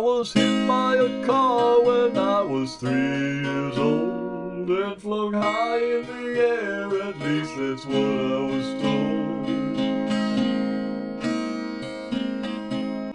[0.00, 6.06] was hit by a car when I was three years old and flung high in
[6.06, 9.20] the air, at least that's what I was told.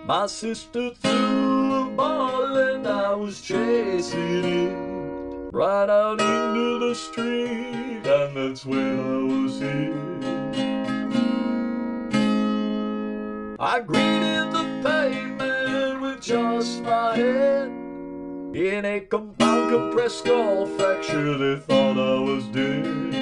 [0.06, 4.76] My sister threw a ball and I was chasing it
[5.52, 9.96] right out into the street, and that's when I was hit.
[13.60, 15.55] I greeted the pavement
[16.22, 17.68] just my head.
[18.56, 23.16] In a compound compressed skull fracture, they thought I was dead.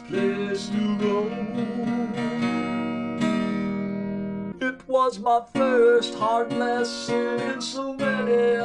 [0.09, 1.31] place to go.
[4.61, 8.57] It was my first hard lesson in so many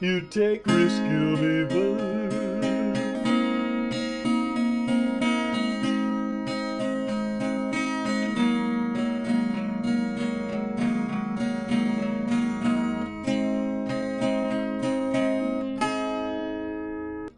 [0.00, 2.14] you take risk, you'll be burned.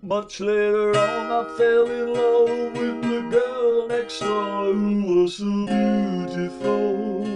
[0.03, 5.67] Much later on, I fell in love with the girl next door who was so
[5.67, 7.27] beautiful.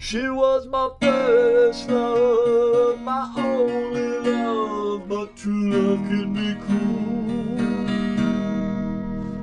[0.00, 2.29] She was my first love,
[3.60, 7.86] only love, but true love can be cruel.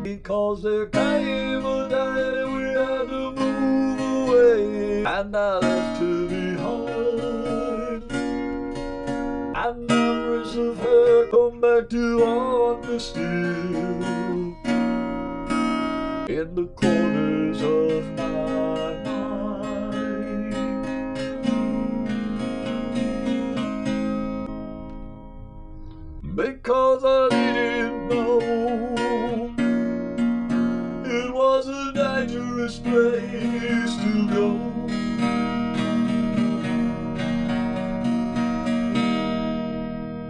[0.03, 8.03] Because there came a day we had to move away, and I left her behind.
[9.55, 14.55] And memories of her come back to haunt me still
[16.29, 19.06] in the corners of my
[27.09, 28.39] I didn't know
[31.05, 34.47] it was a dangerous place to go.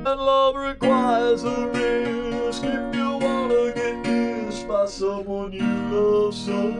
[0.05, 6.73] And love requires a risk if you wanna get kissed by someone you love so.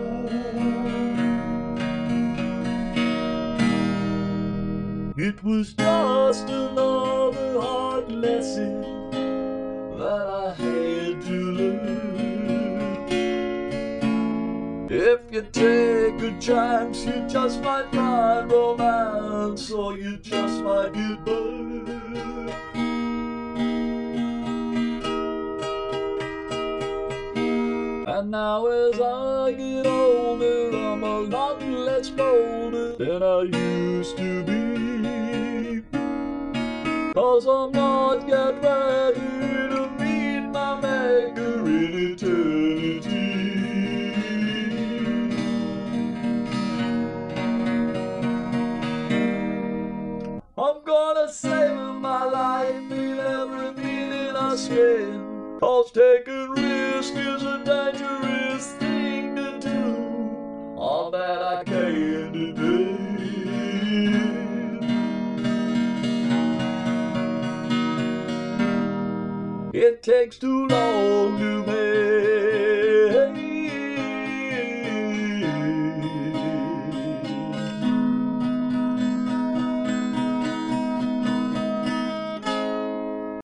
[5.18, 9.07] It was just another hard lesson
[11.26, 12.08] learn.
[14.90, 21.26] If you take a chance, you just might find romance, or you just might get
[21.26, 21.90] burned.
[28.08, 34.44] And now as I get older, I'm a lot less bolder than I used to
[34.44, 35.84] be.
[37.14, 39.47] Cause I'm not yet ready
[54.58, 55.60] spend.
[55.60, 60.76] Cause taking risk is a dangerous thing to do.
[60.76, 62.98] All that I can today.
[69.74, 71.87] It takes too long to make